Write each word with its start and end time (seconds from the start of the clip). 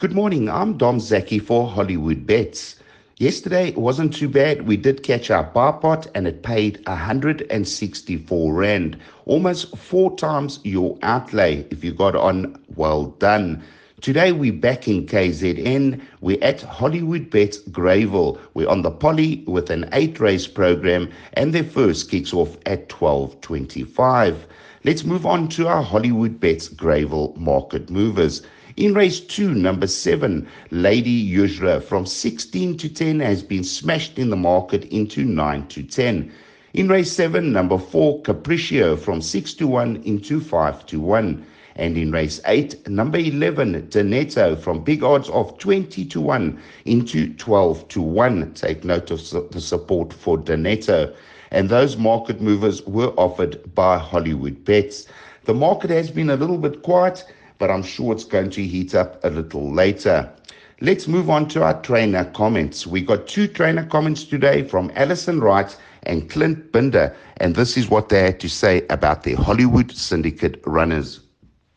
Good 0.00 0.14
morning. 0.14 0.48
I'm 0.48 0.78
Dom 0.78 0.98
Zaki 0.98 1.38
for 1.38 1.68
Hollywood 1.68 2.26
Bets. 2.26 2.76
Yesterday 3.18 3.72
wasn't 3.72 4.14
too 4.14 4.30
bad. 4.30 4.66
We 4.66 4.78
did 4.78 5.02
catch 5.02 5.30
our 5.30 5.42
bar 5.42 5.74
pot 5.74 6.06
and 6.14 6.26
it 6.26 6.42
paid 6.42 6.80
164 6.86 8.54
Rand, 8.54 8.96
almost 9.26 9.76
four 9.76 10.16
times 10.16 10.58
your 10.64 10.96
outlay. 11.02 11.66
If 11.70 11.84
you 11.84 11.92
got 11.92 12.16
on, 12.16 12.58
well 12.76 13.08
done. 13.18 13.62
Today 14.00 14.32
we're 14.32 14.54
back 14.54 14.88
in 14.88 15.04
KZN. 15.04 16.00
We're 16.22 16.42
at 16.42 16.62
Hollywood 16.62 17.28
Bets 17.28 17.58
Greyville. 17.64 18.38
We're 18.54 18.70
on 18.70 18.80
the 18.80 18.90
poly 18.90 19.44
with 19.46 19.68
an 19.68 19.86
eight 19.92 20.18
race 20.18 20.46
program 20.46 21.10
and 21.34 21.52
their 21.52 21.62
first 21.62 22.10
kicks 22.10 22.32
off 22.32 22.56
at 22.64 22.88
12.25. 22.88 24.38
Let's 24.82 25.04
move 25.04 25.26
on 25.26 25.48
to 25.48 25.68
our 25.68 25.82
Hollywood 25.82 26.40
Bets 26.40 26.70
Greyville 26.70 27.36
market 27.36 27.90
movers. 27.90 28.40
In 28.76 28.94
race 28.94 29.18
two, 29.18 29.52
number 29.52 29.88
seven, 29.88 30.46
Lady 30.70 31.28
Yuzra 31.28 31.82
from 31.82 32.06
16 32.06 32.76
to 32.76 32.88
10 32.88 33.18
has 33.18 33.42
been 33.42 33.64
smashed 33.64 34.16
in 34.16 34.30
the 34.30 34.36
market 34.36 34.84
into 34.92 35.24
9 35.24 35.66
to 35.68 35.82
10. 35.82 36.30
In 36.74 36.88
race 36.88 37.10
seven, 37.10 37.52
number 37.52 37.78
four, 37.78 38.22
Capriccio 38.22 38.96
from 38.96 39.22
6 39.22 39.54
to 39.54 39.66
1 39.66 40.02
into 40.04 40.40
5 40.40 40.86
to 40.86 41.00
1. 41.00 41.44
And 41.74 41.98
in 41.98 42.12
race 42.12 42.40
8, 42.46 42.88
number 42.88 43.18
11, 43.18 43.88
Doneto 43.88 44.56
from 44.56 44.84
big 44.84 45.02
odds 45.02 45.28
of 45.30 45.58
20 45.58 46.04
to 46.04 46.20
1 46.20 46.58
into 46.84 47.34
12 47.34 47.88
to 47.88 48.00
1. 48.00 48.54
Take 48.54 48.84
note 48.84 49.10
of 49.10 49.50
the 49.50 49.60
support 49.60 50.12
for 50.12 50.38
Doneto. 50.38 51.12
And 51.50 51.68
those 51.68 51.96
market 51.96 52.40
movers 52.40 52.86
were 52.86 53.12
offered 53.16 53.74
by 53.74 53.98
Hollywood 53.98 54.64
Bets. 54.64 55.06
The 55.46 55.54
market 55.54 55.90
has 55.90 56.10
been 56.12 56.30
a 56.30 56.36
little 56.36 56.58
bit 56.58 56.82
quiet 56.82 57.24
but 57.60 57.70
I'm 57.70 57.84
sure 57.84 58.12
it's 58.12 58.24
going 58.24 58.50
to 58.56 58.66
heat 58.66 58.94
up 58.96 59.22
a 59.22 59.28
little 59.28 59.70
later. 59.70 60.32
Let's 60.80 61.06
move 61.06 61.28
on 61.28 61.46
to 61.48 61.62
our 61.62 61.76
trainer 61.82 62.24
comments. 62.24 62.86
We 62.86 63.02
got 63.02 63.28
two 63.28 63.46
trainer 63.46 63.84
comments 63.84 64.24
today 64.24 64.66
from 64.66 64.90
Alison 64.96 65.40
Wright 65.40 65.68
and 66.04 66.28
Clint 66.30 66.72
Binda, 66.72 67.14
and 67.36 67.54
this 67.54 67.76
is 67.76 67.90
what 67.90 68.08
they 68.08 68.24
had 68.24 68.40
to 68.40 68.48
say 68.48 68.86
about 68.88 69.22
their 69.22 69.36
Hollywood 69.36 69.92
Syndicate 69.92 70.64
runners. 70.64 71.20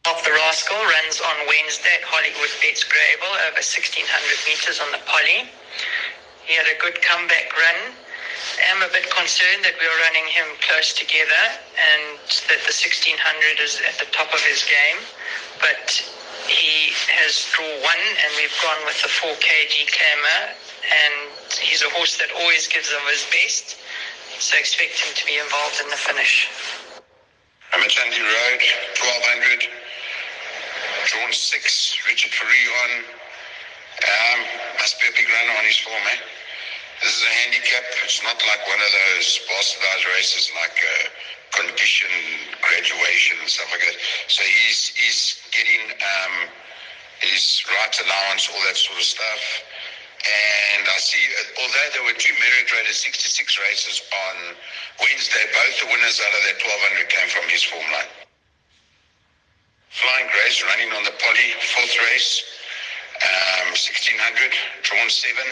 Off 0.07 0.23
the 0.23 0.31
Rascal 0.31 0.79
runs 0.79 1.19
on 1.19 1.35
Wednesday 1.51 1.99
at 1.99 2.07
Hollywood 2.07 2.53
Bets 2.63 2.87
Greyville 2.87 3.35
over 3.51 3.59
1600 3.59 4.07
meters 4.47 4.79
on 4.79 4.87
the 4.95 5.03
poly. 5.03 5.51
He 6.47 6.55
had 6.55 6.65
a 6.71 6.79
good 6.79 6.95
comeback 7.03 7.51
run. 7.59 7.91
I 7.91 8.71
am 8.71 8.79
a 8.87 8.91
bit 8.95 9.11
concerned 9.11 9.67
that 9.67 9.75
we 9.79 9.87
are 9.87 9.99
running 10.07 10.31
him 10.31 10.47
close 10.63 10.95
together 10.95 11.43
and 11.75 12.19
that 12.47 12.63
the 12.63 12.71
1600 12.71 13.19
is 13.59 13.83
at 13.83 13.99
the 13.99 14.07
top 14.15 14.31
of 14.31 14.39
his 14.47 14.63
game 14.63 15.03
but 15.63 15.95
he 16.45 16.91
has 17.15 17.47
draw 17.55 17.65
one, 17.81 18.03
and 18.03 18.29
we've 18.35 18.53
gone 18.59 18.83
with 18.83 18.99
the 18.99 19.07
4 19.07 19.31
kg 19.31 19.73
claimer, 19.87 20.41
and 20.83 21.31
he's 21.55 21.81
a 21.81 21.89
horse 21.95 22.19
that 22.19 22.27
always 22.35 22.67
gives 22.67 22.91
of 22.91 22.99
his 23.07 23.23
best, 23.31 23.79
so 24.43 24.59
expect 24.59 24.99
him 24.99 25.15
to 25.15 25.23
be 25.25 25.39
involved 25.39 25.79
in 25.79 25.87
the 25.87 25.95
finish. 25.95 26.51
I'm 27.71 27.81
at 27.81 27.89
Sandy 27.89 28.19
Road, 28.19 28.61
1200, 28.99 29.71
drawn 31.07 31.31
six, 31.31 31.95
Richard 32.05 32.35
Farillon. 32.35 33.07
Um, 34.03 34.39
must 34.77 34.99
be 34.99 35.07
a 35.07 35.15
big 35.15 35.29
runner 35.31 35.55
on 35.57 35.63
his 35.63 35.79
form, 35.79 36.03
eh? 36.11 36.19
This 37.01 37.17
is 37.17 37.23
a 37.23 37.33
handicap. 37.43 37.83
It's 38.03 38.21
not 38.23 38.35
like 38.35 38.61
one 38.67 38.79
of 38.79 38.91
those 38.91 39.39
bastardized 39.47 40.05
races 40.11 40.51
like 40.59 40.75
uh, 40.75 41.09
condition, 41.53 42.09
graduation, 42.61 43.37
and 43.41 43.49
stuff 43.49 43.69
like 43.71 43.81
that. 43.81 43.97
So 44.27 44.43
he's 44.43 44.93
he's 44.95 45.41
getting 45.51 45.93
um, 45.93 46.49
allowance, 48.01 48.49
all 48.49 48.61
that 48.65 48.77
sort 48.77 48.97
of 48.97 49.05
stuff. 49.05 49.43
And 50.23 50.87
I 50.87 50.97
see, 51.03 51.19
although 51.59 51.89
there 51.93 52.05
were 52.07 52.15
two 52.15 52.33
merit 52.39 52.71
rated 52.71 52.95
66 52.95 53.59
races 53.59 54.01
on 54.31 54.55
Wednesday, 55.03 55.43
both 55.51 55.75
the 55.83 55.87
winners 55.91 56.21
out 56.23 56.31
of 56.31 56.41
that 56.47 56.57
1200 56.63 57.11
came 57.11 57.29
from 57.29 57.45
his 57.51 57.63
form 57.67 57.83
line. 57.91 58.11
Flying 59.91 60.27
Grace 60.31 60.63
running 60.63 60.89
on 60.95 61.03
the 61.03 61.13
poly, 61.19 61.49
fourth 61.75 61.95
race, 62.09 62.41
um, 63.21 63.75
1600, 63.75 64.17
drawn 64.81 65.09
seven. 65.11 65.45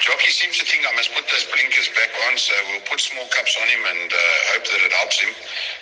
Jockey 0.00 0.32
seems 0.32 0.56
to 0.62 0.64
think 0.64 0.86
I 0.86 0.94
must 0.96 1.12
put 1.12 1.26
those 1.28 1.44
blinkers 1.52 1.90
back 1.92 2.08
on, 2.30 2.38
so 2.38 2.54
we'll 2.70 2.84
put 2.88 3.02
small 3.02 3.26
cups 3.28 3.58
on 3.60 3.66
him 3.68 3.82
and 3.84 4.08
uh, 4.08 4.18
hope 4.54 4.64
that 4.70 4.80
it 4.86 4.92
helps 4.96 5.20
him. 5.20 5.28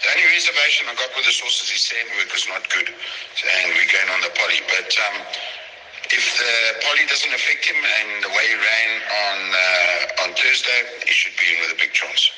The 0.02 0.08
only 0.16 0.26
reservation 0.32 0.88
I 0.90 0.96
got 0.96 1.12
with 1.14 1.28
the 1.28 1.34
horse 1.38 1.60
is 1.62 1.70
his 1.70 1.84
sandwork 1.86 2.30
is 2.34 2.46
not 2.48 2.64
good, 2.72 2.88
and 2.90 3.66
we're 3.76 3.92
going 3.92 4.10
on 4.10 4.20
the 4.24 4.32
poly. 4.34 4.58
But 4.66 4.90
um, 5.12 5.16
if 6.10 6.38
the 6.38 6.86
poly 6.86 7.06
doesn't 7.08 7.34
affect 7.34 7.64
him 7.66 7.76
and 7.76 8.24
the 8.24 8.28
way 8.28 8.46
he 8.48 8.54
ran 8.54 8.90
on 9.24 9.38
uh, 9.54 10.22
on 10.24 10.34
Thursday, 10.34 10.82
he 11.06 11.12
should 11.12 11.32
be 11.36 11.54
in 11.54 11.60
with 11.60 11.72
a 11.72 11.80
big 11.80 11.92
chance. 11.92 12.30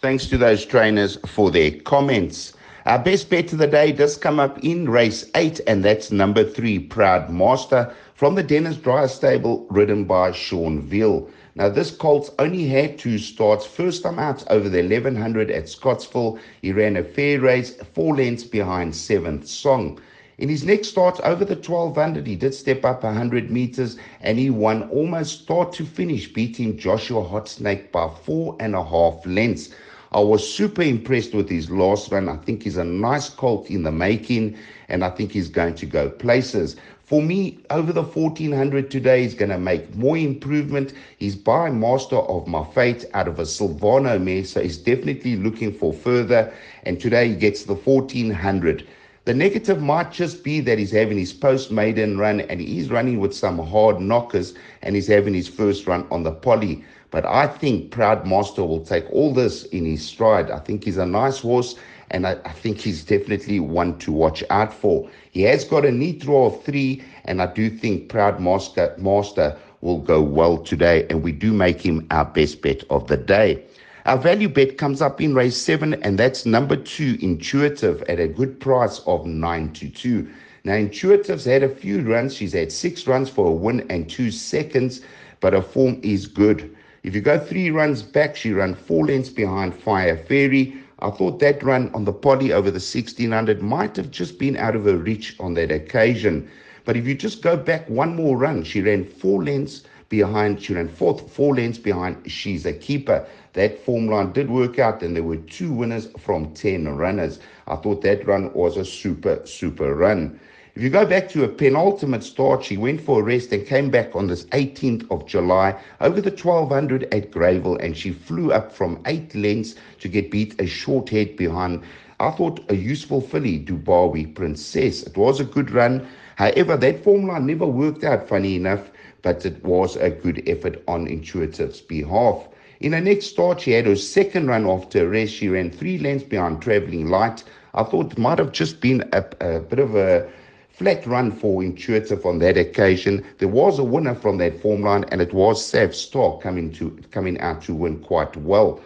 Thanks 0.00 0.26
to 0.26 0.38
those 0.38 0.64
trainers 0.64 1.18
for 1.26 1.50
their 1.50 1.72
comments. 1.72 2.54
Our 2.86 2.98
best 2.98 3.28
bet 3.28 3.52
of 3.52 3.58
the 3.58 3.66
day 3.66 3.92
does 3.92 4.16
come 4.16 4.40
up 4.40 4.58
in 4.64 4.88
race 4.88 5.30
eight, 5.34 5.60
and 5.66 5.84
that's 5.84 6.10
number 6.10 6.42
three, 6.42 6.78
Proud 6.78 7.30
Master, 7.30 7.94
from 8.14 8.34
the 8.34 8.42
Dennis 8.42 8.76
Drier 8.76 9.08
stable, 9.08 9.66
ridden 9.70 10.04
by 10.04 10.32
Sean 10.32 10.80
Veale. 10.80 11.28
Now, 11.56 11.68
this 11.68 11.90
Colts 11.90 12.30
only 12.38 12.66
had 12.66 12.98
two 12.98 13.18
starts. 13.18 13.66
First 13.66 14.04
time 14.04 14.18
out 14.18 14.44
over 14.50 14.68
the 14.68 14.82
1100 14.82 15.50
at 15.50 15.68
Scottsville, 15.68 16.38
he 16.62 16.72
ran 16.72 16.96
a 16.96 17.04
fair 17.04 17.40
race, 17.40 17.76
four 17.94 18.16
lengths 18.16 18.44
behind 18.44 18.96
seventh 18.96 19.46
song. 19.46 20.00
In 20.40 20.48
his 20.48 20.64
next 20.64 20.88
start 20.88 21.20
over 21.22 21.44
the 21.44 21.54
1200, 21.54 22.26
he 22.26 22.34
did 22.34 22.54
step 22.54 22.82
up 22.82 23.02
100 23.02 23.50
meters 23.50 23.98
and 24.22 24.38
he 24.38 24.48
won 24.48 24.88
almost 24.88 25.42
start 25.42 25.70
to 25.74 25.84
finish, 25.84 26.32
beating 26.32 26.78
Joshua 26.78 27.22
Hotsnake 27.22 27.92
by 27.92 28.08
four 28.08 28.56
and 28.58 28.74
a 28.74 28.82
half 28.82 29.26
lengths. 29.26 29.68
I 30.12 30.20
was 30.20 30.50
super 30.50 30.80
impressed 30.80 31.34
with 31.34 31.50
his 31.50 31.70
last 31.70 32.10
run. 32.10 32.30
I 32.30 32.38
think 32.38 32.62
he's 32.62 32.78
a 32.78 32.84
nice 32.84 33.28
colt 33.28 33.68
in 33.68 33.82
the 33.82 33.92
making, 33.92 34.56
and 34.88 35.04
I 35.04 35.10
think 35.10 35.30
he's 35.30 35.50
going 35.50 35.74
to 35.74 35.84
go 35.84 36.08
places. 36.08 36.76
For 37.04 37.20
me, 37.20 37.58
over 37.68 37.92
the 37.92 38.02
1400 38.02 38.90
today, 38.90 39.24
he's 39.24 39.34
going 39.34 39.50
to 39.50 39.58
make 39.58 39.94
more 39.94 40.16
improvement. 40.16 40.94
He's 41.18 41.36
by 41.36 41.70
Master 41.70 42.16
of 42.16 42.46
My 42.46 42.64
Fate 42.64 43.04
out 43.12 43.28
of 43.28 43.38
a 43.40 43.42
Silvano 43.42 44.18
mare, 44.18 44.46
so 44.46 44.62
he's 44.62 44.78
definitely 44.78 45.36
looking 45.36 45.74
for 45.74 45.92
further. 45.92 46.50
And 46.84 46.98
today 46.98 47.28
he 47.28 47.34
gets 47.34 47.64
the 47.64 47.74
1400. 47.74 48.86
The 49.26 49.34
negative 49.34 49.82
might 49.82 50.12
just 50.12 50.42
be 50.42 50.60
that 50.60 50.78
he's 50.78 50.92
having 50.92 51.18
his 51.18 51.34
post 51.34 51.70
maiden 51.70 52.16
run 52.16 52.40
and 52.40 52.58
he's 52.58 52.90
running 52.90 53.20
with 53.20 53.34
some 53.34 53.58
hard 53.58 54.00
knockers 54.00 54.54
and 54.80 54.94
he's 54.94 55.08
having 55.08 55.34
his 55.34 55.46
first 55.46 55.86
run 55.86 56.06
on 56.10 56.22
the 56.22 56.32
poly. 56.32 56.82
But 57.10 57.26
I 57.26 57.46
think 57.46 57.90
Proud 57.90 58.26
Master 58.26 58.64
will 58.64 58.84
take 58.84 59.04
all 59.12 59.34
this 59.34 59.64
in 59.66 59.84
his 59.84 60.02
stride. 60.02 60.50
I 60.50 60.58
think 60.58 60.84
he's 60.84 60.96
a 60.96 61.04
nice 61.04 61.40
horse, 61.40 61.74
and 62.10 62.26
I, 62.26 62.38
I 62.46 62.52
think 62.52 62.78
he's 62.78 63.04
definitely 63.04 63.60
one 63.60 63.98
to 63.98 64.12
watch 64.12 64.42
out 64.48 64.72
for. 64.72 65.10
He 65.32 65.42
has 65.42 65.64
got 65.64 65.84
a 65.84 65.90
neat 65.92 66.20
draw 66.20 66.46
of 66.46 66.64
three, 66.64 67.02
and 67.26 67.42
I 67.42 67.52
do 67.52 67.68
think 67.68 68.08
Proud 68.08 68.40
Master, 68.40 68.94
Master 68.96 69.56
will 69.82 69.98
go 69.98 70.22
well 70.22 70.56
today, 70.56 71.06
and 71.10 71.22
we 71.22 71.32
do 71.32 71.52
make 71.52 71.80
him 71.80 72.06
our 72.10 72.24
best 72.24 72.62
bet 72.62 72.84
of 72.90 73.06
the 73.08 73.16
day. 73.16 73.64
Our 74.06 74.16
value 74.16 74.48
bet 74.48 74.78
comes 74.78 75.02
up 75.02 75.20
in 75.20 75.34
race 75.34 75.56
seven, 75.58 75.94
and 76.02 76.18
that's 76.18 76.46
number 76.46 76.74
two, 76.74 77.18
Intuitive, 77.20 78.02
at 78.08 78.18
a 78.18 78.28
good 78.28 78.58
price 78.58 79.00
of 79.00 79.26
nine 79.26 79.72
to 79.74 79.90
two. 79.90 80.26
Now, 80.64 80.74
Intuitive's 80.74 81.44
had 81.44 81.62
a 81.62 81.68
few 81.68 82.00
runs. 82.00 82.34
She's 82.34 82.54
had 82.54 82.72
six 82.72 83.06
runs 83.06 83.28
for 83.28 83.46
a 83.46 83.52
win 83.52 83.86
and 83.90 84.08
two 84.08 84.30
seconds, 84.30 85.02
but 85.40 85.52
her 85.52 85.60
form 85.60 86.00
is 86.02 86.26
good. 86.26 86.74
If 87.02 87.14
you 87.14 87.20
go 87.20 87.38
three 87.38 87.70
runs 87.70 88.02
back, 88.02 88.36
she 88.36 88.52
ran 88.52 88.74
four 88.74 89.06
lengths 89.06 89.28
behind 89.28 89.74
Fire 89.74 90.16
Fairy. 90.16 90.74
I 91.00 91.10
thought 91.10 91.38
that 91.40 91.62
run 91.62 91.90
on 91.94 92.04
the 92.04 92.12
poly 92.12 92.52
over 92.52 92.70
the 92.70 92.74
1600 92.76 93.62
might 93.62 93.96
have 93.96 94.10
just 94.10 94.38
been 94.38 94.56
out 94.56 94.76
of 94.76 94.84
her 94.84 94.96
reach 94.96 95.36
on 95.40 95.54
that 95.54 95.70
occasion. 95.70 96.50
But 96.86 96.96
if 96.96 97.06
you 97.06 97.14
just 97.14 97.42
go 97.42 97.56
back 97.56 97.88
one 97.88 98.16
more 98.16 98.36
run, 98.36 98.64
she 98.64 98.80
ran 98.80 99.04
four 99.04 99.44
lengths 99.44 99.82
behind, 100.10 100.60
she 100.60 100.74
ran 100.74 100.88
fourth, 100.88 101.32
four 101.32 101.54
lengths 101.54 101.78
behind 101.78 102.30
She's 102.30 102.66
a 102.66 102.74
Keeper. 102.74 103.24
That 103.54 103.78
form 103.78 104.08
line 104.08 104.32
did 104.32 104.50
work 104.50 104.78
out, 104.78 105.02
and 105.02 105.16
there 105.16 105.22
were 105.22 105.38
two 105.38 105.72
winners 105.72 106.08
from 106.18 106.52
10 106.52 106.86
runners. 106.96 107.40
I 107.66 107.76
thought 107.76 108.02
that 108.02 108.26
run 108.26 108.52
was 108.52 108.76
a 108.76 108.84
super, 108.84 109.40
super 109.46 109.94
run. 109.94 110.38
If 110.74 110.82
you 110.82 110.90
go 110.90 111.04
back 111.04 111.28
to 111.30 111.44
a 111.44 111.48
penultimate 111.48 112.22
start, 112.22 112.62
she 112.64 112.76
went 112.76 113.00
for 113.00 113.20
a 113.20 113.24
rest 113.24 113.52
and 113.52 113.66
came 113.66 113.90
back 113.90 114.14
on 114.14 114.26
this 114.26 114.44
18th 114.46 115.10
of 115.10 115.26
July 115.26 115.74
over 116.00 116.20
the 116.20 116.30
1200 116.30 117.12
at 117.12 117.30
Greyville, 117.30 117.82
and 117.82 117.96
she 117.96 118.12
flew 118.12 118.52
up 118.52 118.70
from 118.72 119.00
eight 119.06 119.34
lengths 119.34 119.74
to 120.00 120.08
get 120.08 120.30
beat 120.30 120.60
a 120.60 120.66
short 120.66 121.08
head 121.08 121.36
behind. 121.36 121.82
I 122.20 122.30
thought 122.30 122.60
a 122.68 122.76
useful 122.76 123.20
filly, 123.20 123.58
Dubawi 123.58 124.34
Princess. 124.34 125.02
It 125.04 125.16
was 125.16 125.40
a 125.40 125.44
good 125.44 125.70
run. 125.70 126.06
However, 126.36 126.76
that 126.76 127.02
form 127.02 127.26
line 127.26 127.46
never 127.46 127.66
worked 127.66 128.04
out, 128.04 128.28
funny 128.28 128.56
enough, 128.56 128.89
but 129.22 129.44
it 129.46 129.64
was 129.64 129.96
a 129.96 130.10
good 130.10 130.42
effort 130.46 130.82
on 130.88 131.06
Intuitive's 131.06 131.80
behalf. 131.80 132.48
In 132.80 132.92
her 132.92 133.00
next 133.00 133.26
start, 133.26 133.60
she 133.60 133.72
had 133.72 133.86
her 133.86 133.96
second 133.96 134.48
run 134.48 134.66
after 134.66 135.04
a 135.04 135.08
rest. 135.08 135.34
She 135.34 135.48
ran 135.48 135.70
three 135.70 135.98
lengths 135.98 136.24
behind 136.24 136.62
Travelling 136.62 137.08
Light. 137.08 137.44
I 137.74 137.82
thought 137.82 138.12
it 138.12 138.18
might 138.18 138.38
have 138.38 138.52
just 138.52 138.80
been 138.80 139.02
a, 139.12 139.24
a 139.40 139.60
bit 139.60 139.78
of 139.78 139.94
a 139.94 140.28
flat 140.70 141.06
run 141.06 141.30
for 141.30 141.62
Intuitive 141.62 142.24
on 142.24 142.38
that 142.38 142.56
occasion. 142.56 143.22
There 143.36 143.48
was 143.48 143.78
a 143.78 143.84
winner 143.84 144.14
from 144.14 144.38
that 144.38 144.62
form 144.62 144.82
line, 144.82 145.04
and 145.12 145.20
it 145.20 145.34
was 145.34 145.62
Sav 145.64 145.94
Star 145.94 146.38
coming 146.38 146.72
to 146.72 146.98
coming 147.10 147.38
out 147.40 147.62
to 147.64 147.74
win 147.74 147.98
quite 147.98 148.34
well. 148.38 148.80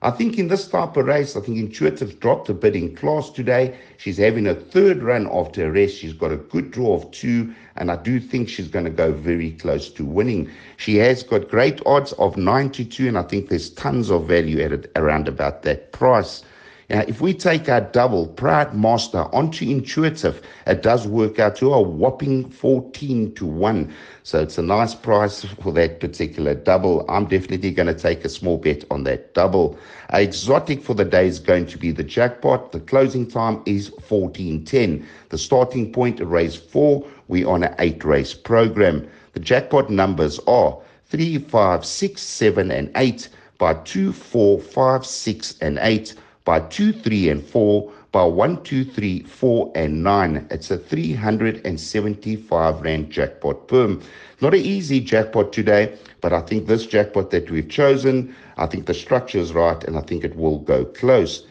I 0.00 0.12
think 0.12 0.38
in 0.38 0.46
this 0.46 0.68
type 0.68 0.96
of 0.96 1.06
race, 1.06 1.34
I 1.34 1.40
think 1.40 1.58
Intuitive 1.58 2.20
dropped 2.20 2.48
a 2.48 2.54
bit 2.54 2.76
in 2.76 2.94
class 2.94 3.30
today. 3.30 3.76
She's 3.96 4.18
having 4.18 4.46
a 4.46 4.54
third 4.54 5.02
run 5.02 5.28
after 5.32 5.66
a 5.66 5.72
rest. 5.72 5.96
She's 5.96 6.12
got 6.12 6.30
a 6.30 6.36
good 6.36 6.70
draw 6.70 6.94
of 6.94 7.10
two, 7.10 7.52
and 7.74 7.90
I 7.90 7.96
do 7.96 8.20
think 8.20 8.48
she's 8.48 8.68
going 8.68 8.84
to 8.84 8.92
go 8.92 9.10
very 9.10 9.50
close 9.50 9.90
to 9.90 10.04
winning. 10.04 10.50
She 10.76 10.98
has 10.98 11.24
got 11.24 11.48
great 11.48 11.80
odds 11.84 12.12
of 12.12 12.36
92, 12.36 13.08
and 13.08 13.18
I 13.18 13.22
think 13.22 13.48
there's 13.48 13.70
tons 13.70 14.08
of 14.08 14.28
value 14.28 14.60
it 14.60 14.88
around 14.94 15.26
about 15.26 15.62
that 15.64 15.90
price. 15.90 16.44
Now, 16.90 17.04
if 17.06 17.20
we 17.20 17.34
take 17.34 17.68
our 17.68 17.82
double, 17.82 18.28
Proud 18.28 18.74
Master, 18.74 19.24
onto 19.34 19.68
Intuitive, 19.68 20.40
it 20.66 20.82
does 20.82 21.06
work 21.06 21.38
out 21.38 21.54
to 21.56 21.74
a 21.74 21.82
whopping 21.82 22.48
14 22.48 23.34
to 23.34 23.44
1. 23.44 23.92
So 24.22 24.40
it's 24.40 24.56
a 24.56 24.62
nice 24.62 24.94
price 24.94 25.44
for 25.44 25.70
that 25.72 26.00
particular 26.00 26.54
double. 26.54 27.04
I'm 27.06 27.26
definitely 27.26 27.72
going 27.72 27.88
to 27.88 27.94
take 27.94 28.24
a 28.24 28.30
small 28.30 28.56
bet 28.56 28.84
on 28.90 29.04
that 29.04 29.34
double. 29.34 29.78
Our 30.08 30.22
exotic 30.22 30.82
for 30.82 30.94
the 30.94 31.04
day 31.04 31.26
is 31.26 31.38
going 31.38 31.66
to 31.66 31.76
be 31.76 31.90
the 31.90 32.02
jackpot. 32.02 32.72
The 32.72 32.80
closing 32.80 33.26
time 33.26 33.62
is 33.66 33.90
14.10. 33.90 35.04
The 35.28 35.36
starting 35.36 35.92
point, 35.92 36.20
race 36.20 36.56
4. 36.56 37.06
We're 37.28 37.50
on 37.50 37.64
an 37.64 37.74
8 37.78 38.02
race 38.02 38.32
program. 38.32 39.06
The 39.34 39.40
jackpot 39.40 39.90
numbers 39.90 40.40
are 40.46 40.80
3, 41.04 41.36
5, 41.36 41.84
6, 41.84 42.22
7, 42.22 42.70
and 42.70 42.90
8 42.96 43.28
by 43.58 43.74
2, 43.74 44.10
4, 44.10 44.58
5, 44.58 45.04
6, 45.04 45.58
and 45.60 45.78
8 45.82 46.14
by 46.48 46.60
2, 46.60 46.94
3, 46.94 47.28
and 47.28 47.44
4, 47.44 47.92
by 48.10 48.24
1, 48.24 48.62
2, 48.62 48.82
3, 48.82 49.22
4, 49.24 49.72
and 49.74 50.02
9. 50.02 50.46
It's 50.50 50.70
a 50.70 50.78
375 50.78 52.80
Rand 52.80 53.10
jackpot 53.10 53.68
perm. 53.68 54.00
Not 54.40 54.54
an 54.54 54.60
easy 54.60 54.98
jackpot 54.98 55.52
today, 55.52 55.94
but 56.22 56.32
I 56.32 56.40
think 56.40 56.66
this 56.66 56.86
jackpot 56.86 57.30
that 57.32 57.50
we've 57.50 57.68
chosen, 57.68 58.34
I 58.56 58.64
think 58.64 58.86
the 58.86 58.94
structure 58.94 59.36
is 59.36 59.52
right, 59.52 59.84
and 59.84 59.98
I 59.98 60.00
think 60.00 60.24
it 60.24 60.36
will 60.36 60.60
go 60.60 60.86
close. 60.86 61.46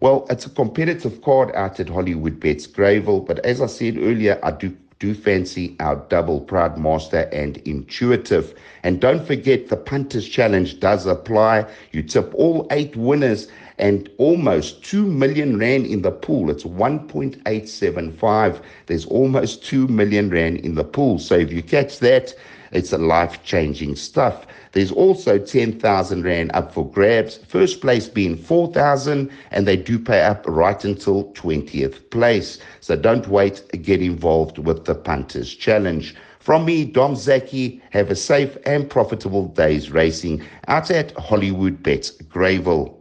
Well, 0.00 0.26
it's 0.30 0.46
a 0.46 0.50
competitive 0.50 1.20
card 1.20 1.54
out 1.54 1.78
at 1.78 1.90
Hollywood 1.90 2.40
Bets 2.40 2.68
Greyville, 2.68 3.26
but 3.26 3.40
as 3.40 3.60
I 3.60 3.66
said 3.66 3.98
earlier, 3.98 4.40
I 4.42 4.52
do 4.52 4.74
do 4.98 5.14
fancy 5.14 5.76
our 5.78 5.96
double 6.08 6.40
Proud 6.40 6.76
Master 6.76 7.28
and 7.32 7.58
Intuitive. 7.58 8.58
And 8.82 9.00
don't 9.00 9.24
forget, 9.24 9.68
the 9.68 9.76
Punters 9.76 10.28
Challenge 10.28 10.80
does 10.80 11.06
apply. 11.06 11.66
You 11.92 12.02
tip 12.02 12.32
all 12.34 12.66
eight 12.70 12.96
winners 12.96 13.48
and 13.78 14.10
almost 14.18 14.84
2 14.84 15.06
million 15.06 15.58
rand 15.58 15.86
in 15.86 16.02
the 16.02 16.10
pool. 16.10 16.50
It's 16.50 16.64
1.875. 16.64 18.60
There's 18.86 19.06
almost 19.06 19.64
2 19.64 19.88
million 19.88 20.30
rand 20.30 20.58
in 20.58 20.74
the 20.74 20.84
pool. 20.84 21.18
So 21.18 21.34
if 21.36 21.52
you 21.52 21.62
catch 21.62 21.98
that, 22.00 22.34
it's 22.72 22.92
a 22.92 22.98
life 22.98 23.42
changing 23.44 23.96
stuff. 23.96 24.46
There's 24.72 24.92
also 24.92 25.38
10,000 25.38 26.22
Rand 26.22 26.50
up 26.52 26.72
for 26.74 26.90
grabs, 26.90 27.38
first 27.38 27.80
place 27.80 28.08
being 28.08 28.36
4,000, 28.36 29.30
and 29.50 29.66
they 29.66 29.76
do 29.76 29.98
pay 29.98 30.22
up 30.22 30.44
right 30.46 30.84
until 30.84 31.32
20th 31.32 32.10
place. 32.10 32.58
So 32.80 32.94
don't 32.94 33.26
wait, 33.28 33.64
get 33.82 34.02
involved 34.02 34.58
with 34.58 34.84
the 34.84 34.94
Punters 34.94 35.54
Challenge. 35.54 36.14
From 36.40 36.64
me, 36.64 36.84
Dom 36.84 37.16
Zaki, 37.16 37.82
have 37.90 38.10
a 38.10 38.16
safe 38.16 38.56
and 38.64 38.88
profitable 38.88 39.48
day's 39.48 39.90
racing 39.90 40.42
out 40.66 40.90
at 40.90 41.16
Hollywood 41.18 41.82
Bets 41.82 42.12
Greyville. 42.22 42.97